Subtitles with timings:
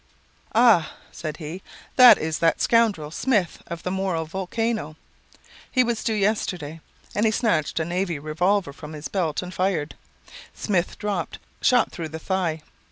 [0.55, 1.61] "'Ah,' said he,
[1.95, 4.95] 'that is that scoundrel Smith of the Moral Volcano;
[5.71, 6.81] he was due yesterday.'
[7.13, 9.93] And he snatched a navy revolver from his belt and fired.
[10.55, 12.63] Smith dropped, shot through the thigh.